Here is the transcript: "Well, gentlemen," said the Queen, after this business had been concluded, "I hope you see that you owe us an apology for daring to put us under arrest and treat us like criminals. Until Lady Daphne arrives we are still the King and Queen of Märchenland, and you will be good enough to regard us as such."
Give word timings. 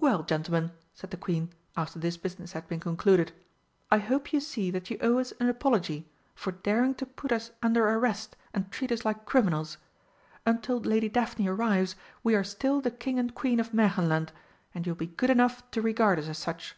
"Well, 0.00 0.24
gentlemen," 0.24 0.72
said 0.92 1.12
the 1.12 1.16
Queen, 1.16 1.50
after 1.76 2.00
this 2.00 2.16
business 2.16 2.50
had 2.50 2.66
been 2.66 2.80
concluded, 2.80 3.30
"I 3.92 3.98
hope 3.98 4.32
you 4.32 4.40
see 4.40 4.72
that 4.72 4.90
you 4.90 4.98
owe 5.00 5.18
us 5.20 5.32
an 5.38 5.48
apology 5.48 6.08
for 6.34 6.50
daring 6.50 6.96
to 6.96 7.06
put 7.06 7.30
us 7.30 7.52
under 7.62 7.86
arrest 7.86 8.34
and 8.52 8.72
treat 8.72 8.90
us 8.90 9.04
like 9.04 9.24
criminals. 9.24 9.78
Until 10.44 10.80
Lady 10.80 11.08
Daphne 11.08 11.46
arrives 11.46 11.94
we 12.24 12.34
are 12.34 12.42
still 12.42 12.80
the 12.80 12.90
King 12.90 13.20
and 13.20 13.36
Queen 13.36 13.60
of 13.60 13.70
Märchenland, 13.70 14.30
and 14.74 14.84
you 14.84 14.94
will 14.94 14.98
be 14.98 15.06
good 15.06 15.30
enough 15.30 15.70
to 15.70 15.80
regard 15.80 16.18
us 16.18 16.26
as 16.26 16.38
such." 16.38 16.74